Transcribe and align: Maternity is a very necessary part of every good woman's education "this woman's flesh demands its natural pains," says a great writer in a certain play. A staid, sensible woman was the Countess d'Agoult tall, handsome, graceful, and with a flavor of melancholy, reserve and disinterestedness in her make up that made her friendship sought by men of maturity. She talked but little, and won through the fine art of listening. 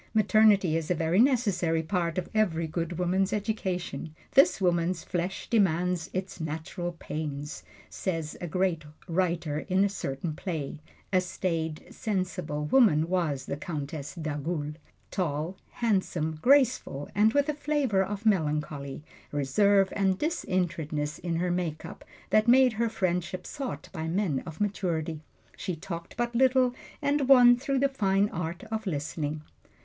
Maternity 0.15 0.75
is 0.75 0.89
a 0.89 0.95
very 0.95 1.19
necessary 1.19 1.83
part 1.83 2.17
of 2.17 2.27
every 2.33 2.65
good 2.65 2.97
woman's 2.97 3.31
education 3.31 4.15
"this 4.31 4.59
woman's 4.59 5.03
flesh 5.03 5.47
demands 5.47 6.09
its 6.11 6.39
natural 6.41 6.93
pains," 6.93 7.61
says 7.87 8.35
a 8.41 8.47
great 8.47 8.83
writer 9.07 9.59
in 9.69 9.85
a 9.85 9.89
certain 9.89 10.33
play. 10.33 10.79
A 11.13 11.21
staid, 11.21 11.85
sensible 11.93 12.65
woman 12.65 13.09
was 13.09 13.45
the 13.45 13.55
Countess 13.57 14.15
d'Agoult 14.15 14.77
tall, 15.11 15.55
handsome, 15.69 16.39
graceful, 16.41 17.07
and 17.13 17.33
with 17.33 17.47
a 17.47 17.53
flavor 17.53 18.01
of 18.03 18.25
melancholy, 18.25 19.03
reserve 19.31 19.93
and 19.95 20.17
disinterestedness 20.17 21.19
in 21.19 21.35
her 21.35 21.51
make 21.51 21.85
up 21.85 22.03
that 22.31 22.47
made 22.47 22.73
her 22.73 22.89
friendship 22.89 23.45
sought 23.45 23.87
by 23.91 24.07
men 24.07 24.41
of 24.47 24.59
maturity. 24.59 25.21
She 25.55 25.75
talked 25.75 26.17
but 26.17 26.33
little, 26.33 26.73
and 27.03 27.29
won 27.29 27.55
through 27.55 27.77
the 27.77 27.87
fine 27.87 28.29
art 28.29 28.63
of 28.71 28.87
listening. 28.87 29.43